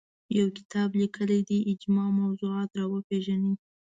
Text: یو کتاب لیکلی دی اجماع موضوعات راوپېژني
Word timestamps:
یو 0.37 0.47
کتاب 0.57 0.89
لیکلی 1.01 1.39
دی 1.47 1.57
اجماع 1.71 2.09
موضوعات 2.19 2.69
راوپېژني 2.79 3.53